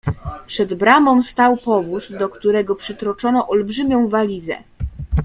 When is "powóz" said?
1.57-2.11